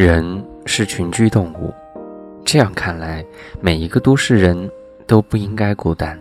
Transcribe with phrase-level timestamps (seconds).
[0.00, 1.74] 人是群居动物，
[2.44, 3.26] 这样看来，
[3.60, 4.70] 每一个都市人
[5.08, 6.16] 都不应该孤单。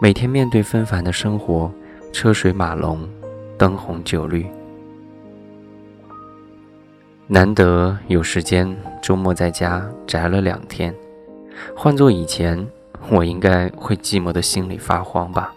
[0.00, 1.70] 每天面对纷繁的生活，
[2.12, 3.08] 车水马龙，
[3.56, 4.44] 灯红酒绿，
[7.28, 10.92] 难得有时间周末在家宅了两天。
[11.76, 12.66] 换做以前，
[13.08, 15.54] 我应该会寂寞的心里发慌吧。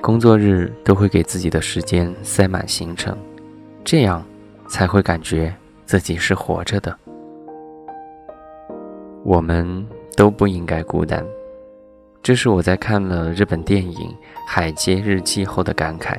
[0.00, 3.16] 工作日都会给自己的时间塞满行程，
[3.84, 4.20] 这样
[4.66, 5.54] 才会感觉。
[5.86, 6.96] 自己是活着的，
[9.22, 9.86] 我们
[10.16, 11.24] 都不应该孤单。
[12.22, 14.08] 这是我在看了日本电影
[14.46, 16.18] 《海街日记》后的感慨。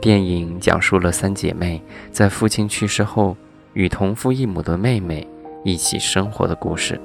[0.00, 3.34] 电影讲述了三姐妹在父亲去世后，
[3.72, 5.26] 与同父异母的妹妹
[5.64, 7.00] 一起生活的故事。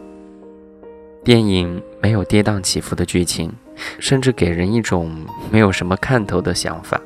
[1.23, 3.51] 电影没有跌宕起伏的剧情，
[3.99, 6.99] 甚至给人一种没有什么看头的想法。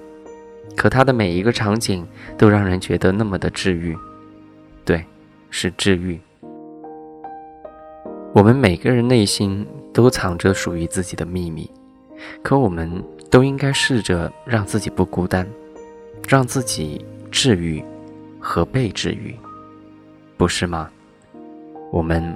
[0.76, 3.96] 可它的每一个场景都让人觉得那么的治愈。
[5.52, 6.20] 是治愈。
[8.34, 11.70] 我们每个人内心都藏着属于自己的秘密，
[12.42, 15.46] 可我们都应该试着让自己不孤单，
[16.28, 17.84] 让自己治愈
[18.40, 19.36] 和被治愈，
[20.38, 20.90] 不是吗？
[21.92, 22.36] 我们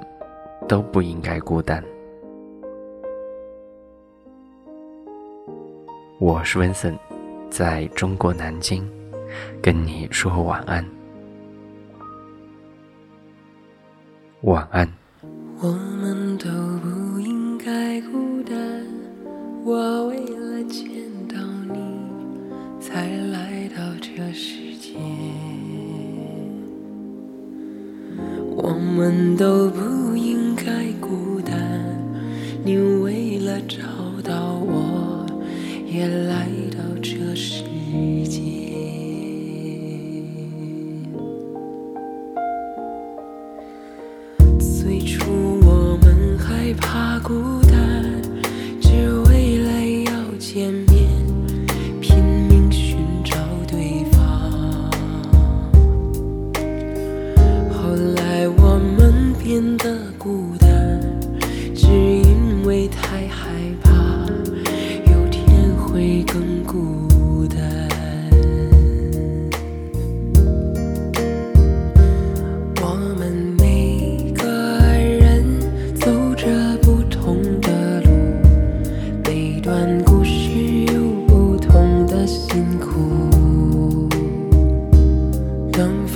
[0.68, 1.82] 都不应该孤单。
[6.18, 6.96] 我是温森，
[7.50, 8.86] 在中国南京，
[9.62, 10.95] 跟你说晚安。
[14.46, 14.88] 晚安。
[15.60, 18.56] 我们都不应该孤单。
[19.64, 20.86] 我为了见
[21.28, 21.36] 到
[21.74, 24.94] 你才来到这世界。
[28.54, 31.52] 我们都不应该孤单。
[32.64, 33.82] 你为了找
[34.22, 35.26] 到我
[35.84, 37.64] 也来到这世
[38.28, 38.65] 界。
[44.58, 47.65] 最初，我们害怕孤独。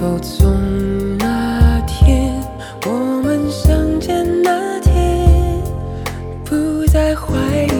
[0.01, 2.43] 走从那天，
[2.87, 5.63] 我们相见那天，
[6.43, 7.80] 不再怀疑。